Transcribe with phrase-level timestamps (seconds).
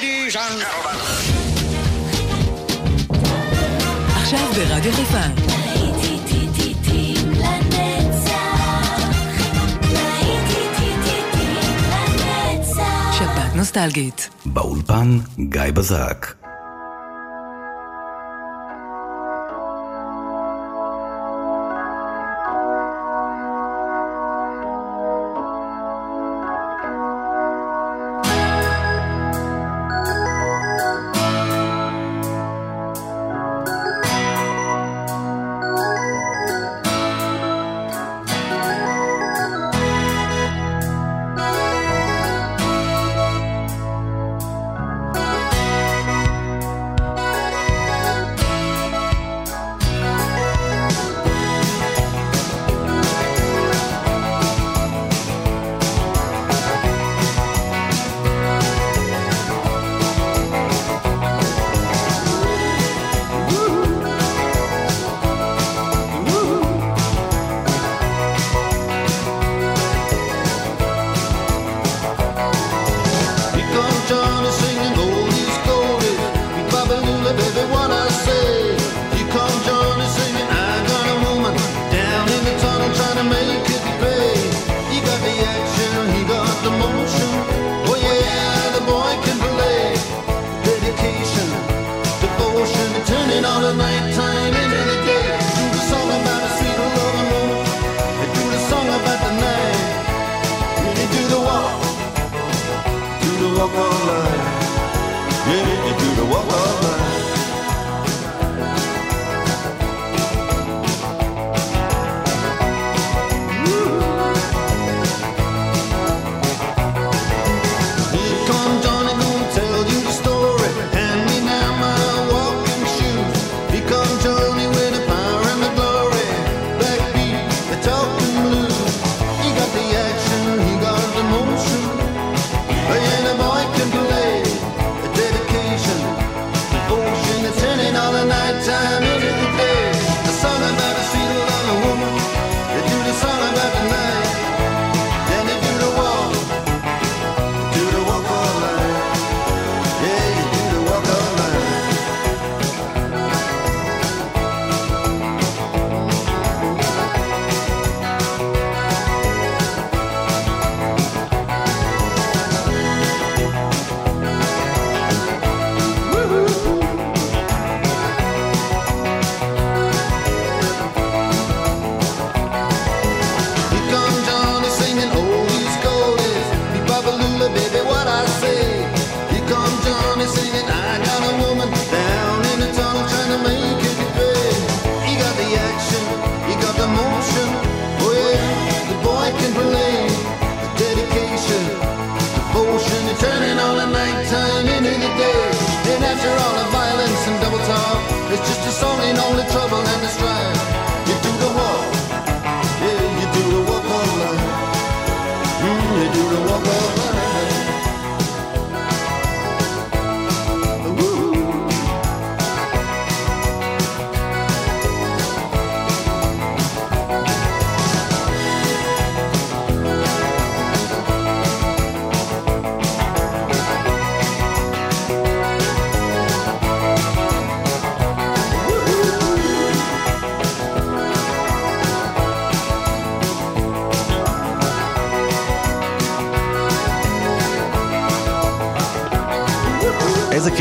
[0.00, 0.96] ladies and gentlemen.
[4.16, 5.18] עכשיו ברדיו חיפה.
[13.18, 14.28] שבת נוסטלגית.
[14.46, 16.39] באולפן גיא בזק.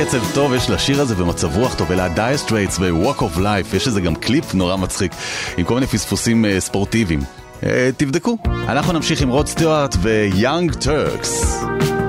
[0.10, 4.02] קצב טוב יש לשיר הזה ומצב רוח טוב, ה-Dire Straits ו-Walk of Life, יש לזה
[4.02, 5.12] גם קליפ נורא מצחיק,
[5.58, 7.20] עם כל מיני פספוסים uh, ספורטיביים.
[7.62, 7.66] Uh,
[7.98, 8.38] תבדקו.
[8.46, 12.09] אנחנו נמשיך עם רוד סטיוארט ו-Young Turks.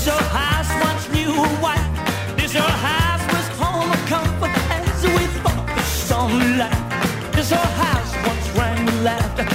[0.00, 0.08] This
[7.52, 9.49] old house once rang with laughter.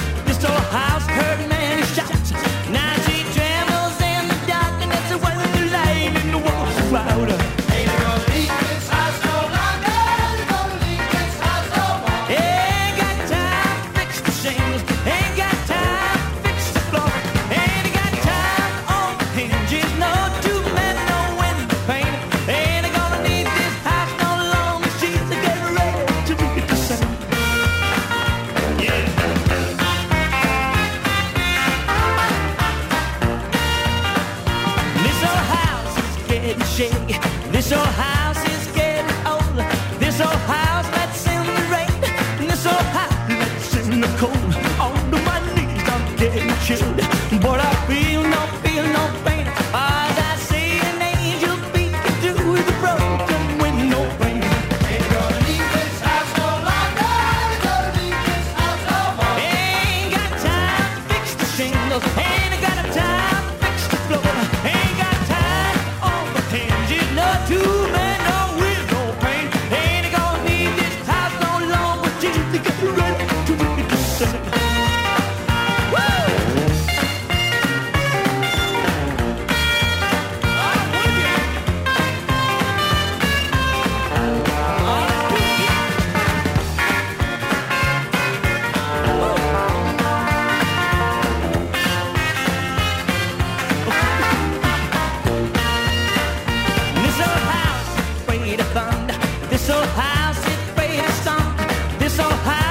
[99.94, 101.98] house is based on.
[101.98, 102.65] This old house.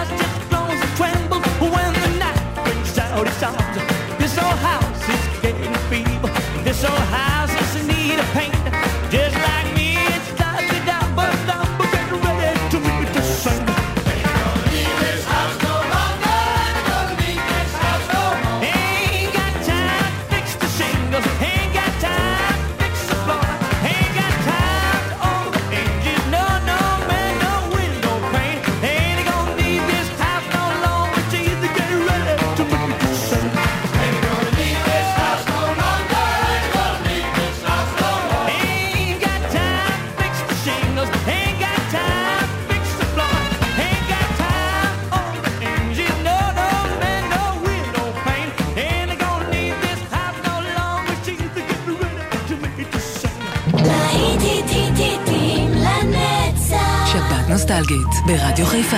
[58.25, 58.98] ברדיו חיפה.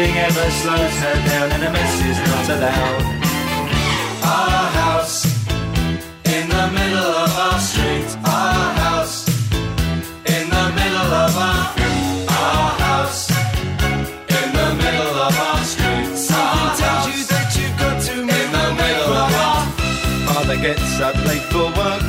[0.00, 3.02] Nothing ever slows her down, and a mess is not allowed.
[4.24, 5.26] Our house
[6.24, 8.08] in the middle of our street.
[8.24, 9.28] Our house
[10.24, 11.76] in the middle of our.
[12.32, 13.28] Our house
[14.40, 16.16] in the middle of our street.
[16.16, 19.66] Someone tells you that you've got to in the middle of our.
[20.32, 22.02] Father gets up late for work.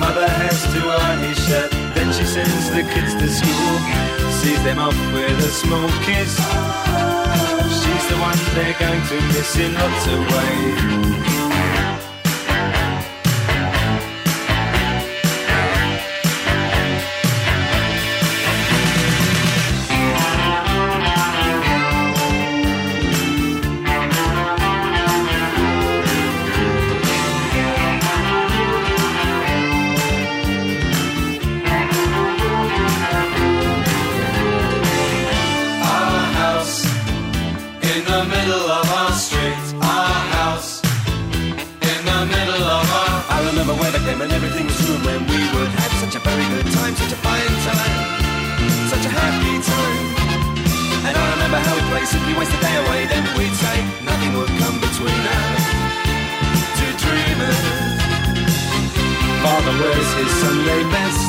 [0.00, 1.70] Mother has to iron his shirt.
[1.94, 4.21] Then she sends the kids to school.
[4.42, 6.34] Sees them off with a small kiss.
[7.78, 11.31] She's the one they're going to miss in lots of ways.
[45.04, 47.94] When we would have such a very good time, such a fine time,
[48.88, 50.06] such a happy time.
[51.06, 53.06] And I remember how we'd play simply waste the day away.
[53.10, 55.64] Then we'd say nothing would come between us.
[56.78, 57.62] Two dreamers.
[59.42, 61.26] Father wears his Sunday best.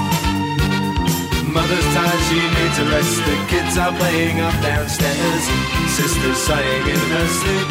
[1.49, 3.17] Mother's tired, she needs a rest.
[3.25, 5.43] The kids are playing up downstairs.
[5.89, 7.69] Sister's sighing in her sleep.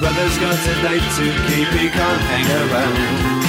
[0.00, 3.45] Brother's got a date to keep, he can't hang around.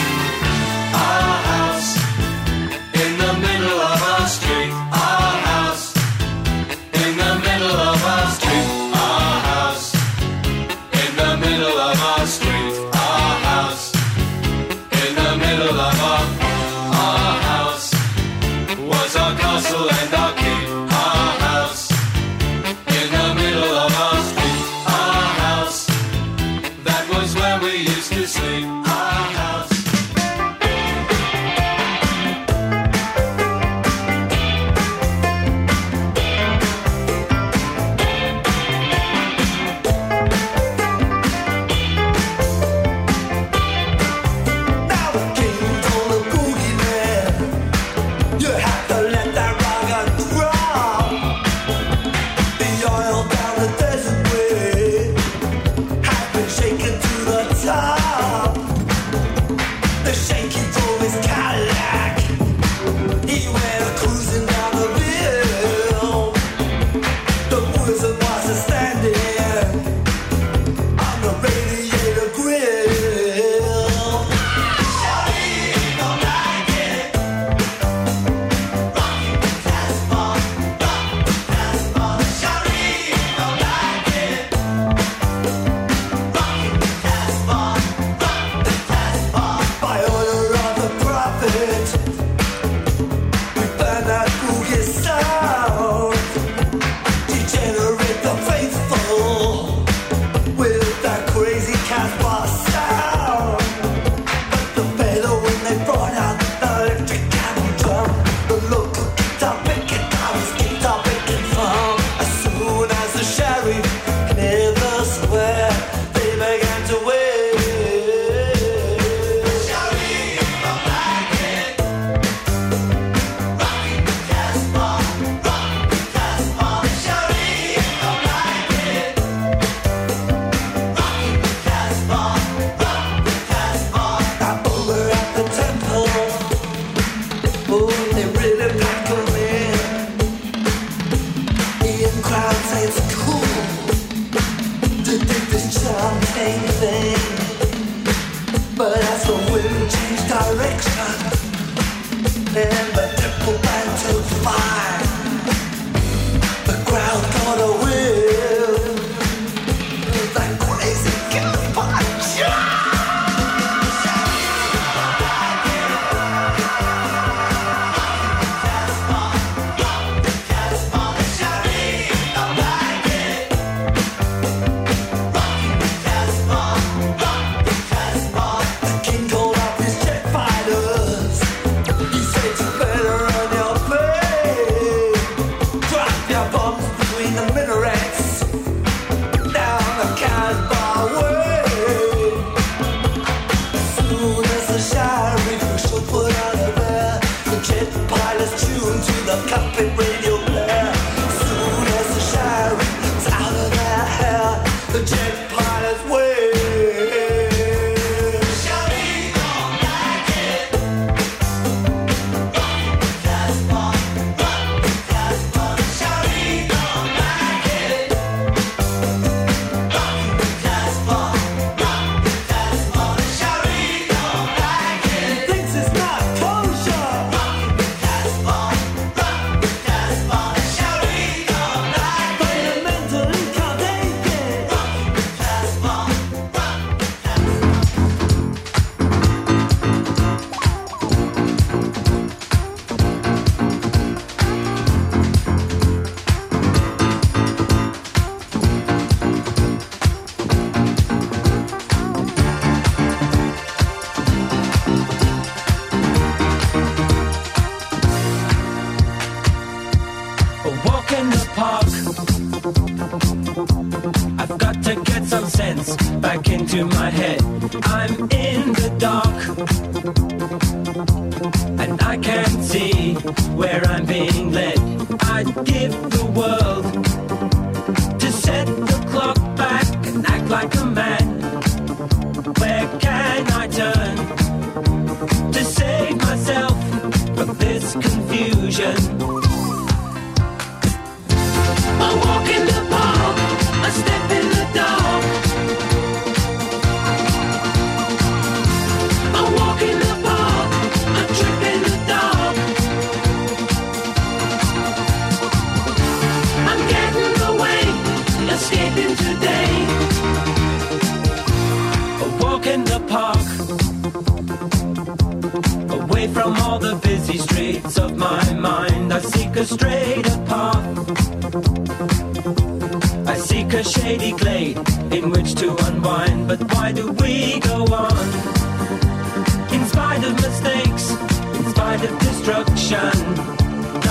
[330.28, 331.12] of mistakes,
[331.58, 333.16] in spite of destruction,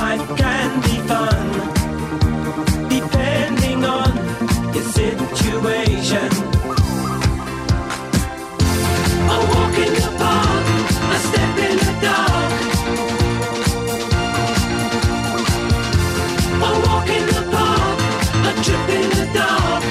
[0.00, 1.46] life can be fun.
[2.88, 4.10] Depending on
[4.74, 6.30] your situation.
[9.34, 10.66] A walk in the park,
[11.14, 12.52] a step in the dark.
[16.66, 17.98] A walk in the park,
[18.48, 19.84] a trip in the dark.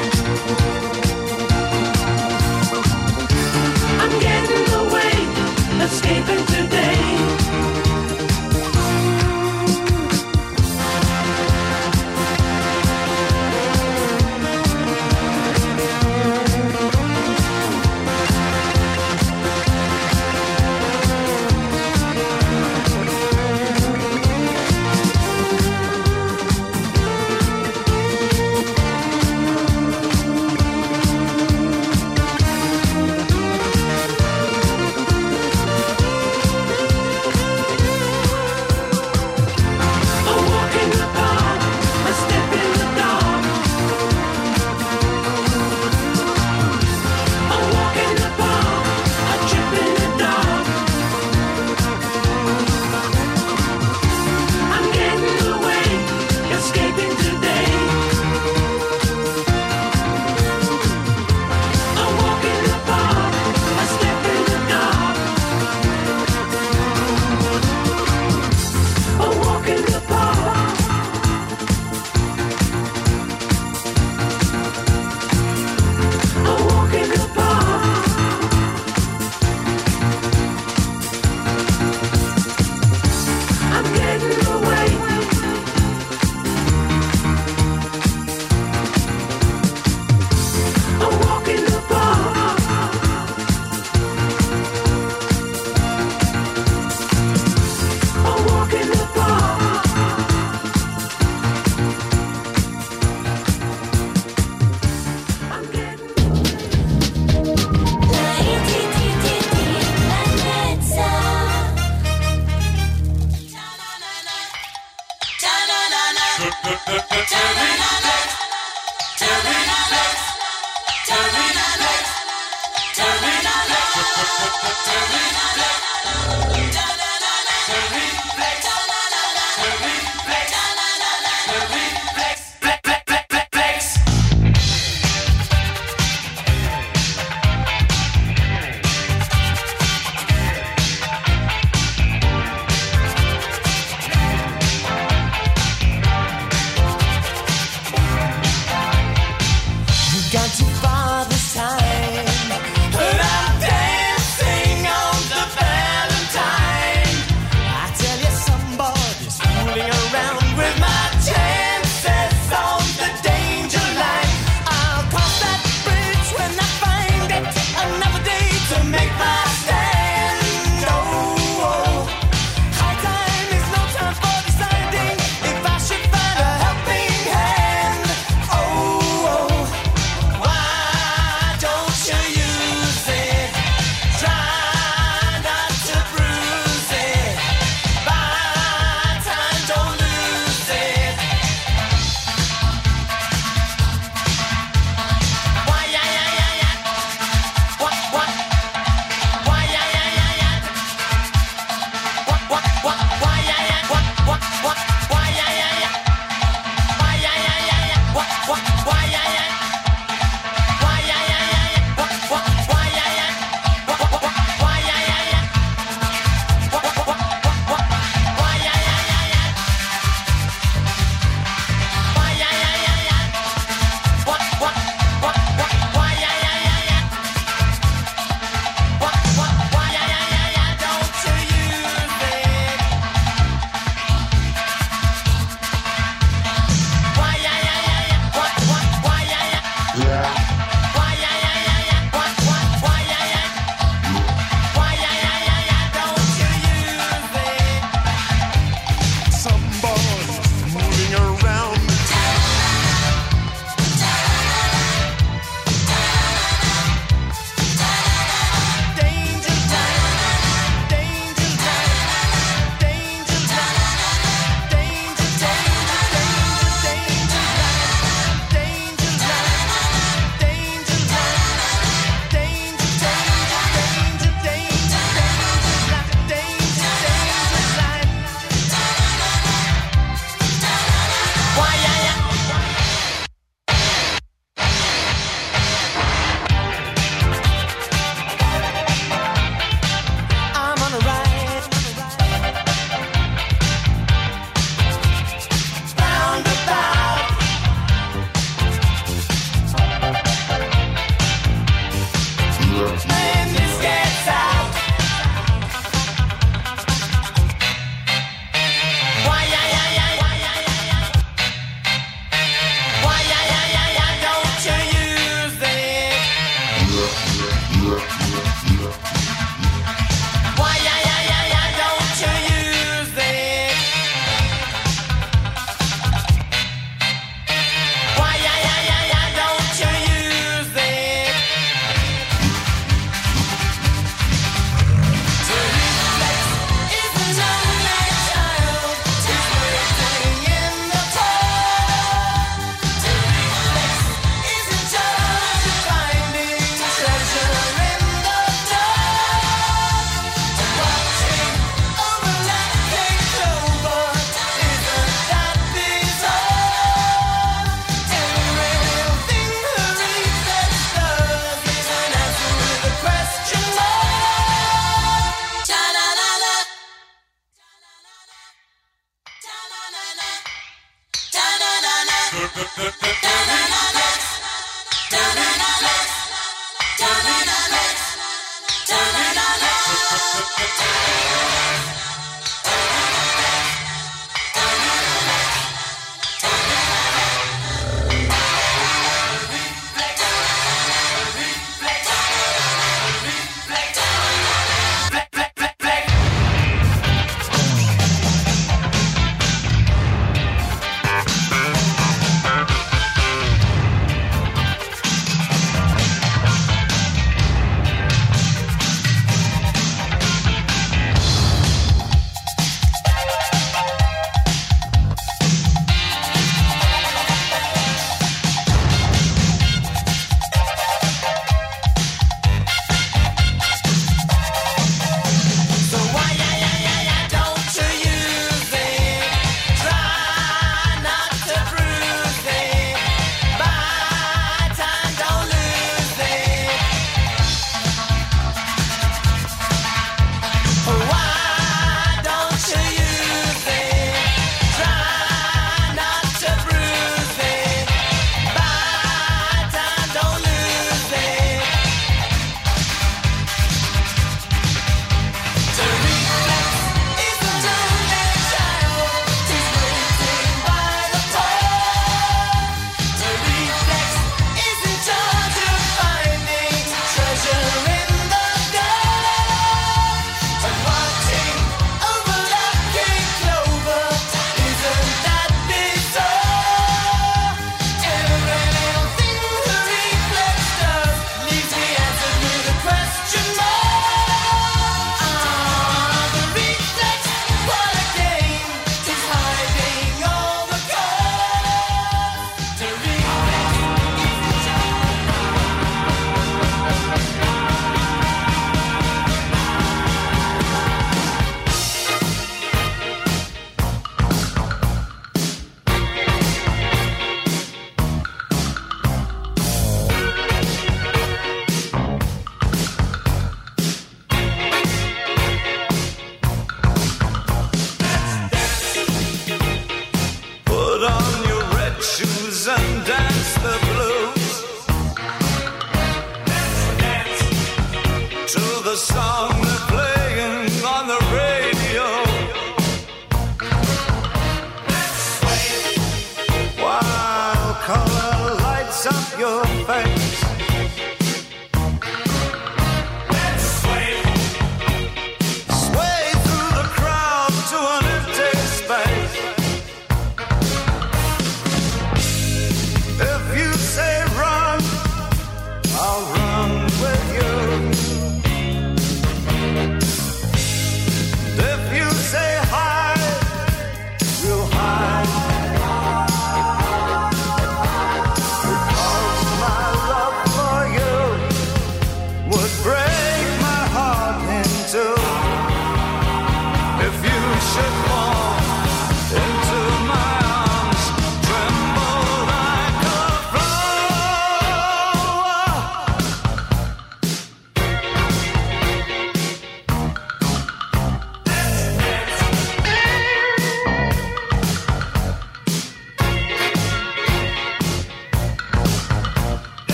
[6.05, 6.54] escape and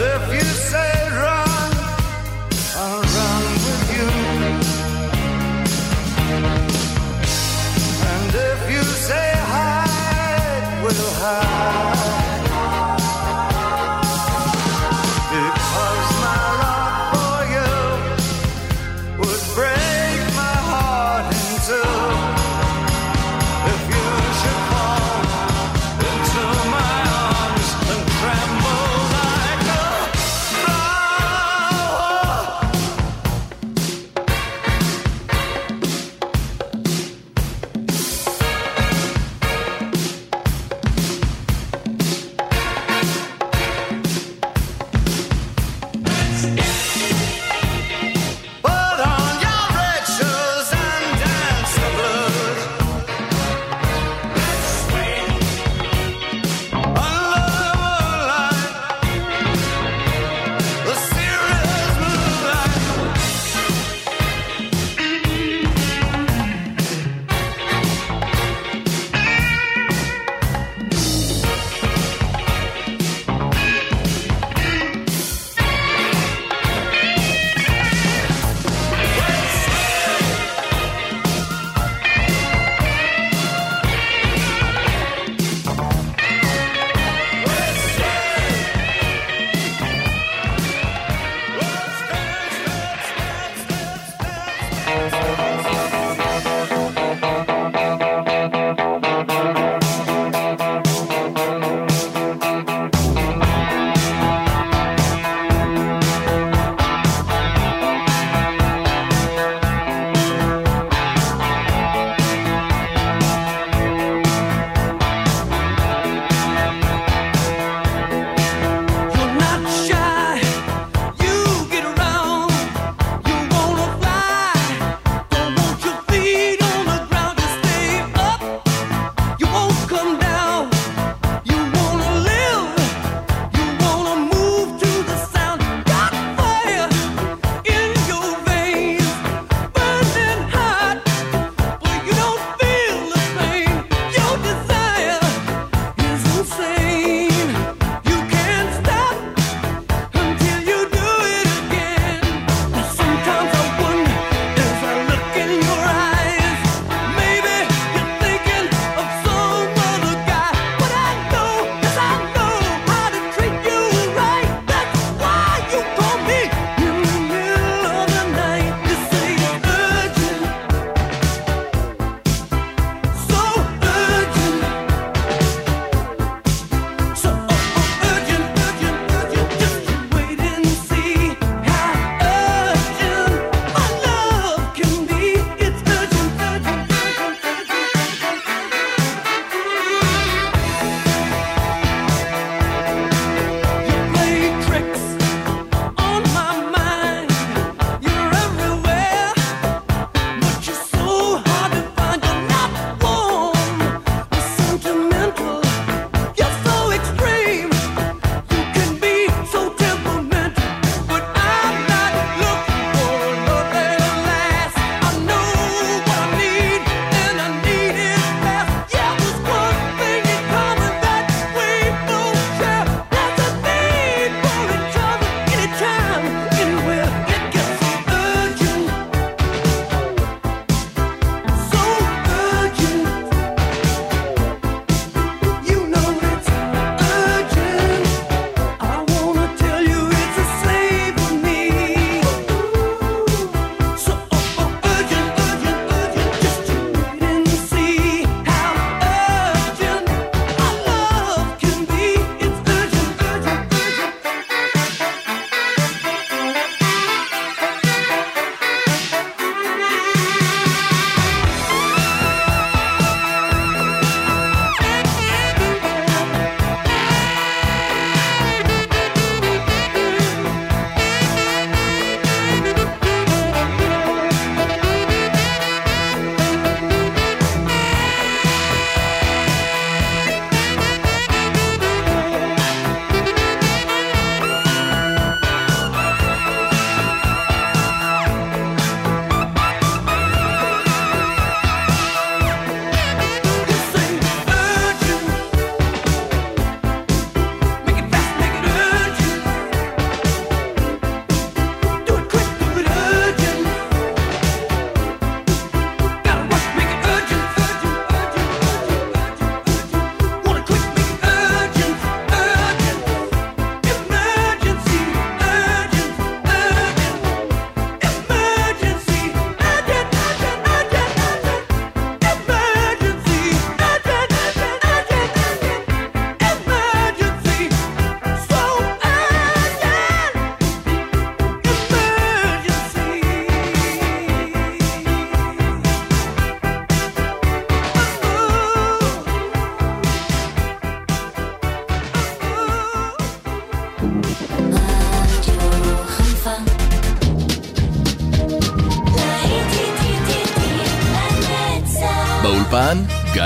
[0.00, 0.41] if you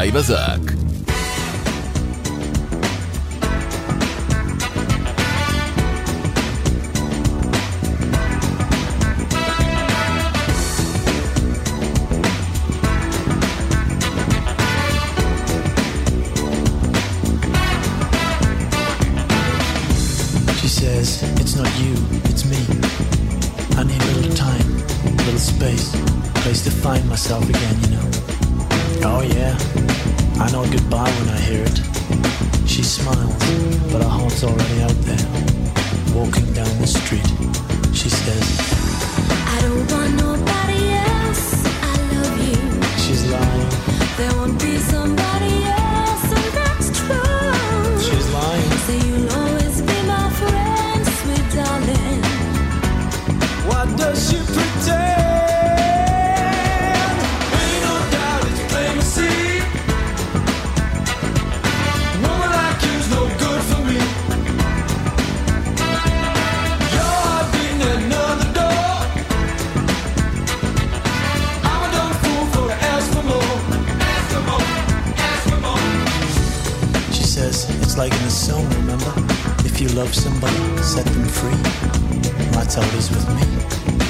[0.07, 0.56] גיא בזק.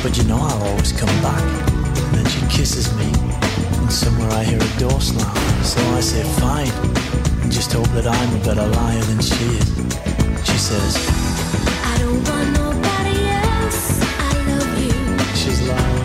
[0.03, 1.42] But you know I'll always come back.
[1.42, 3.11] And then she kisses me,
[3.78, 5.34] and somewhere I hear a door slam.
[5.64, 6.70] So I say, fine,
[7.42, 9.66] and just hope that I'm a better liar than she is.
[10.47, 10.97] She says,
[11.92, 15.34] I don't want nobody else, I love you.
[15.34, 15.95] She's lying.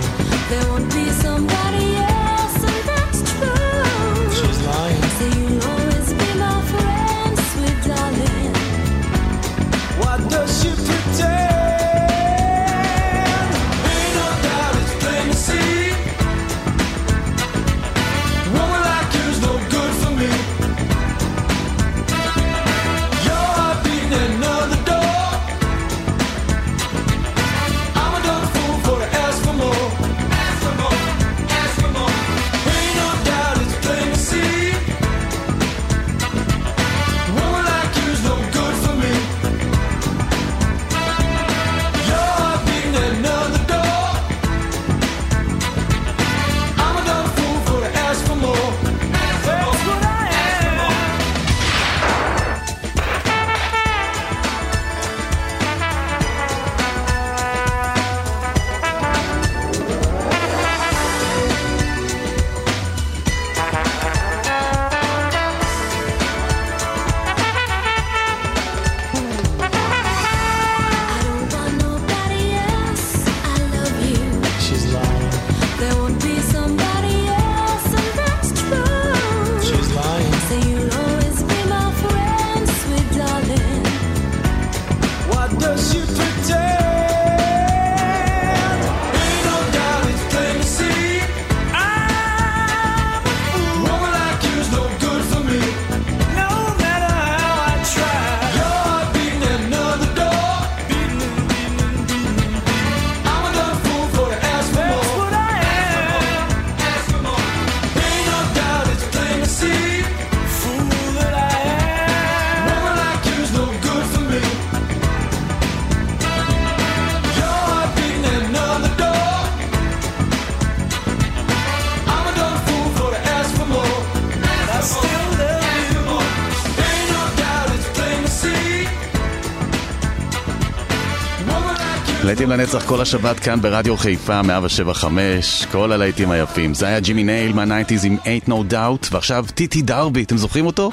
[132.52, 136.74] לנצח כל השבת כאן ברדיו חיפה 175, כל הלהיטים היפים.
[136.74, 140.91] זה היה ג'ימי נייל מהנייטיז עם אייט נו דאוט, ועכשיו טיטי דרבי, אתם זוכרים אותו?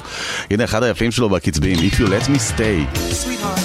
[0.51, 2.97] הנה אחד היפים שלו בקצביים, If You Let Me Stay.
[2.97, 3.58] Sweetheart.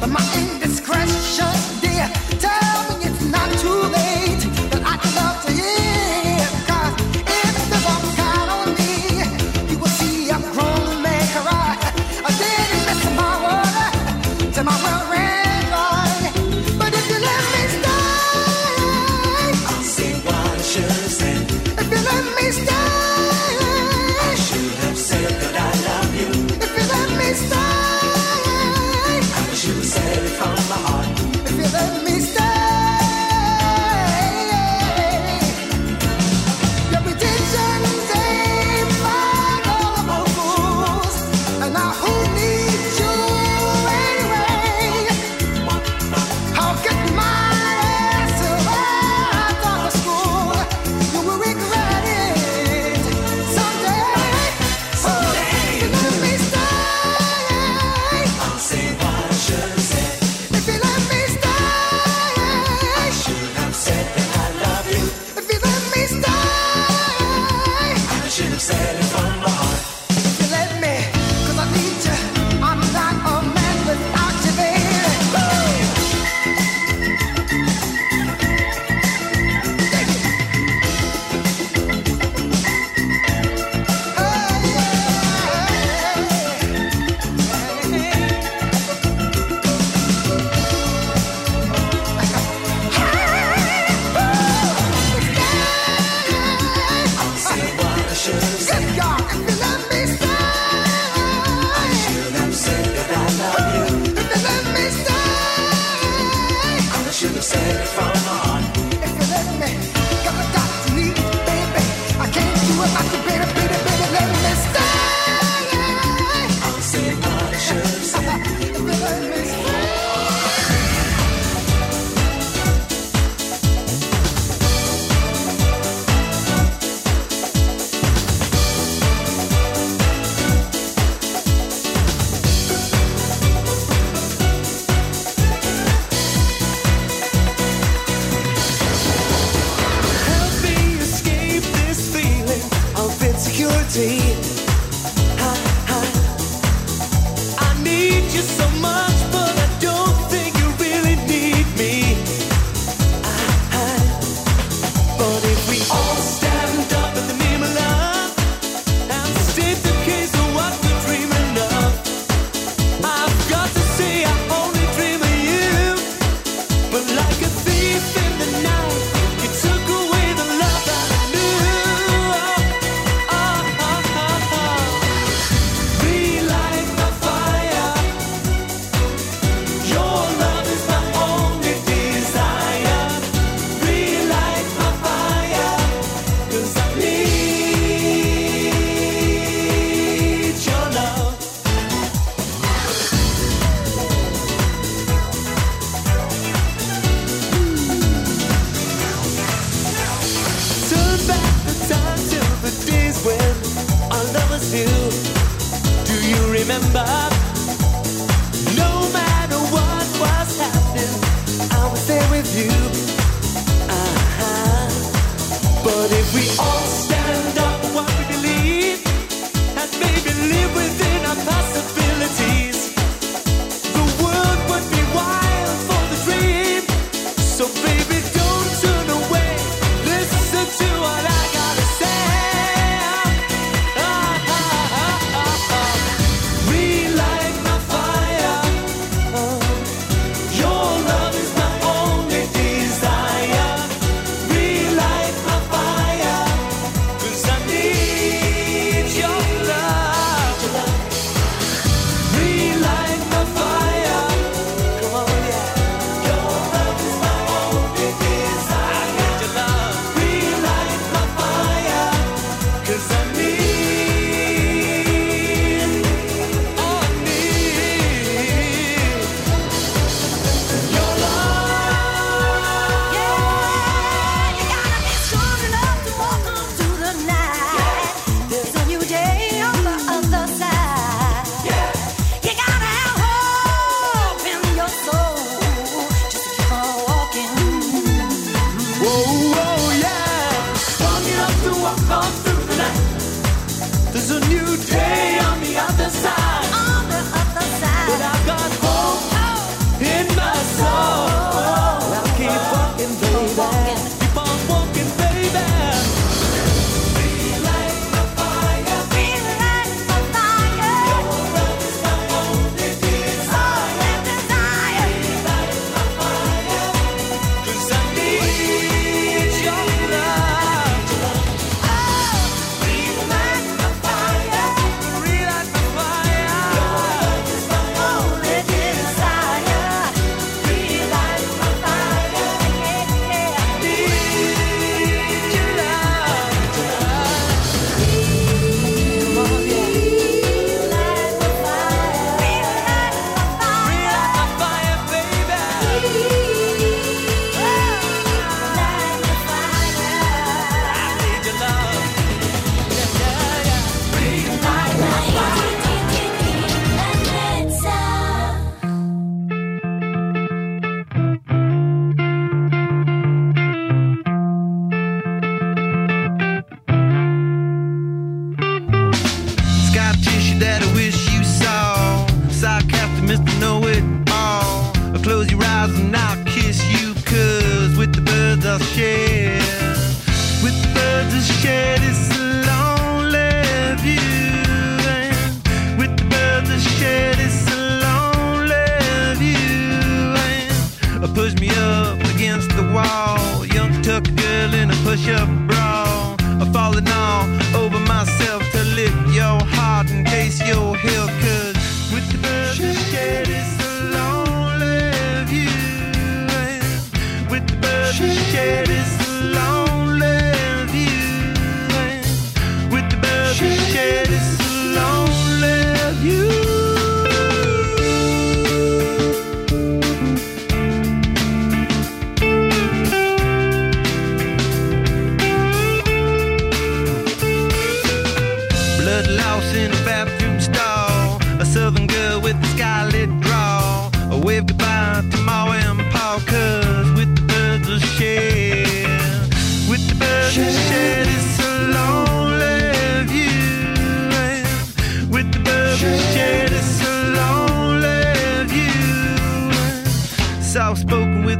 [0.00, 1.49] but my indiscretion.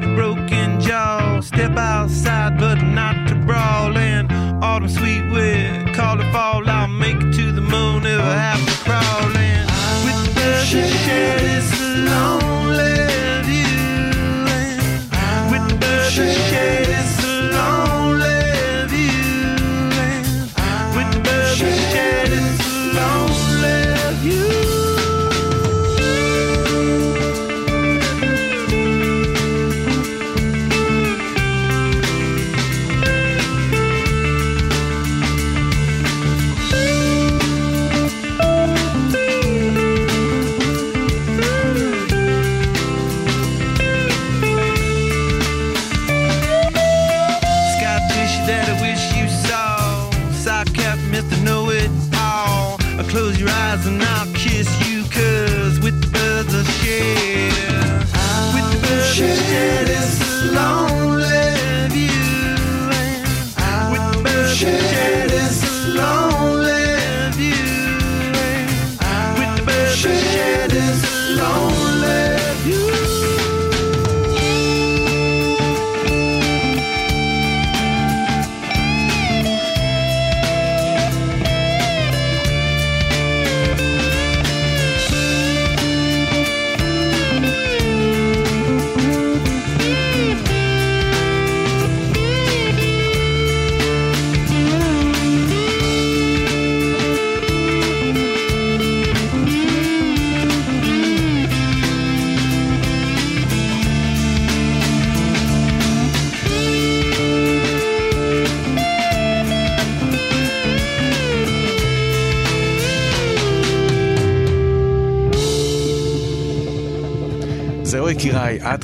[0.01, 1.41] with a broken jaw.
[1.41, 3.97] Step outside, but not to brawl.
[3.97, 4.31] In
[4.63, 6.60] autumn sweet wind, call it fall.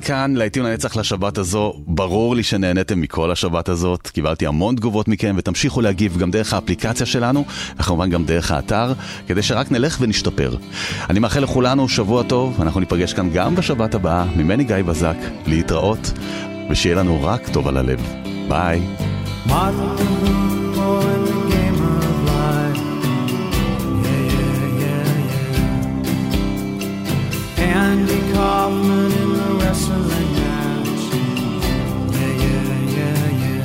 [0.07, 1.73] כאן להיטים לנצח לשבת הזו.
[1.87, 7.07] ברור לי שנהניתם מכל השבת הזאת, קיבלתי המון תגובות מכם ותמשיכו להגיב גם דרך האפליקציה
[7.07, 7.45] שלנו
[7.79, 8.93] וכמובן גם דרך האתר,
[9.27, 10.57] כדי שרק נלך ונשתפר.
[11.11, 16.13] אני מאחל לכולנו שבוע טוב, אנחנו ניפגש כאן גם בשבת הבאה, ממני גיא בזק, להתראות,
[16.71, 18.01] ושיהיה לנו רק טוב על הלב.
[18.49, 18.81] ביי.
[27.79, 29.06] Andy Kaufman.
[29.77, 29.93] Yeah,
[32.45, 33.65] yeah, yeah, yeah.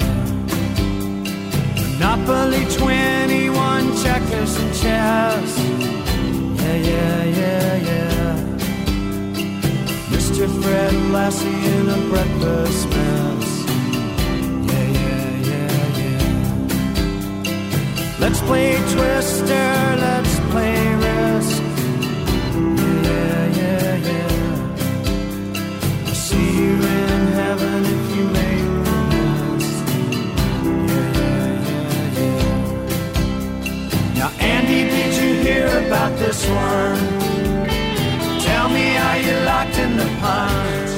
[2.00, 5.52] Monopoly 21, checkers and chess.
[6.60, 8.36] Yeah, yeah, yeah, yeah.
[10.12, 10.46] Mr.
[10.62, 13.50] Fred Lassie in a breakfast mess.
[14.68, 16.56] Yeah, yeah, yeah, yeah.
[18.20, 19.70] Let's play Twister,
[20.06, 21.61] let's play Risk.
[35.92, 36.98] about this one.
[38.40, 40.90] Tell me, are you locked in the pond?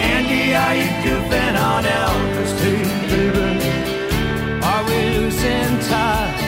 [0.00, 3.48] Andy, are you goofing on Elvis too, baby?
[4.64, 6.43] Are we losing touch?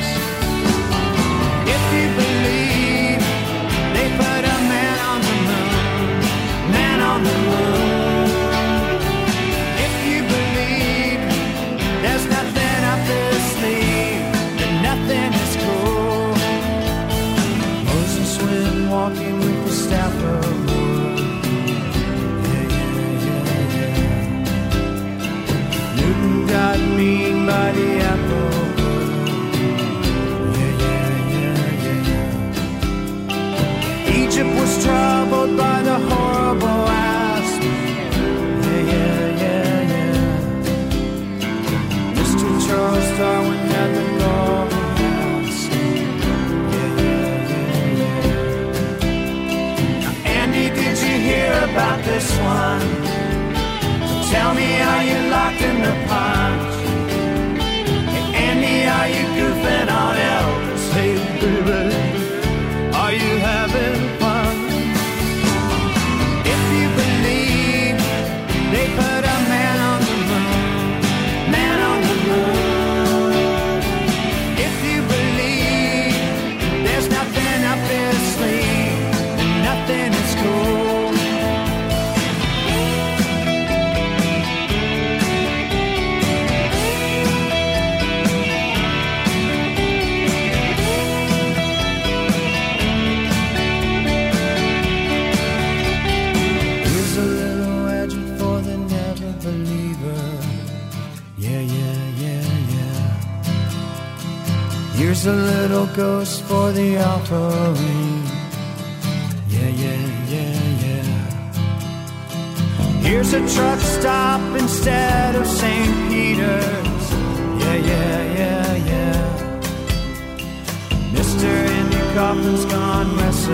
[122.16, 123.52] Coffin's gone messing.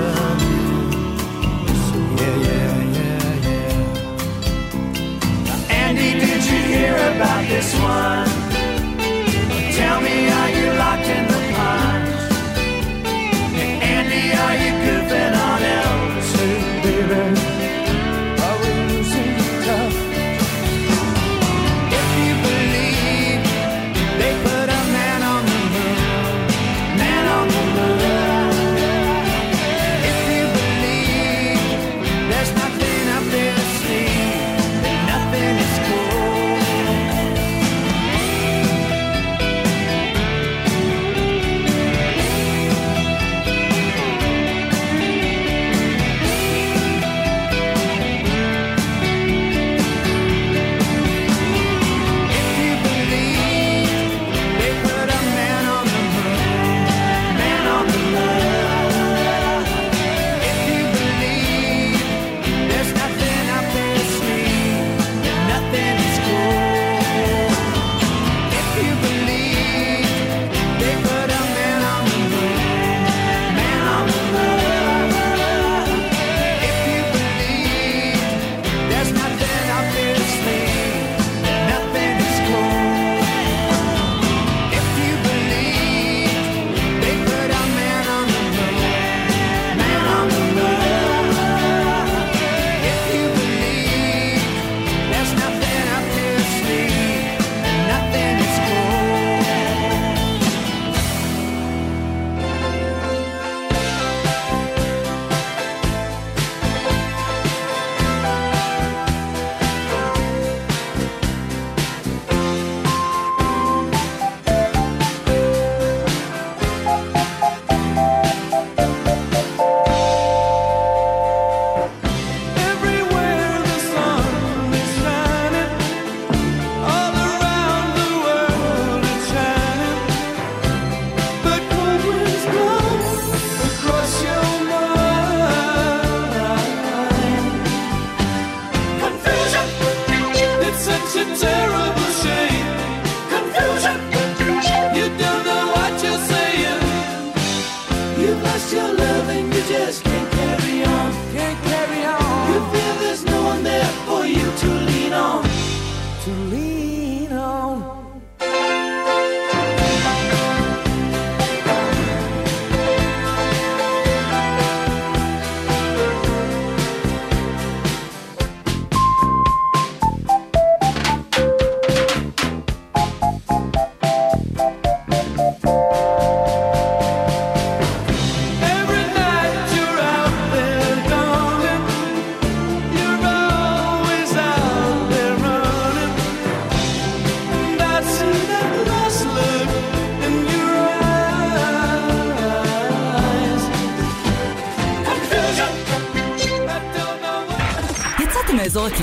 [2.16, 3.82] Yeah, yeah, yeah, yeah.
[5.46, 8.31] Now, Andy, did you hear about this one?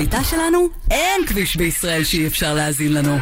[0.00, 3.16] הקליטה שלנו, אין כביש בישראל שאי אפשר להאזין לנו.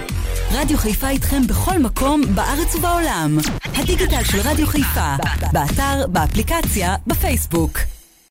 [0.52, 3.38] רדיו חיפה איתכם בכל מקום, בארץ ובעולם.
[3.64, 5.16] הדיגיטל של רדיו חיפה,
[5.52, 7.78] באתר, באפליקציה, בפייסבוק.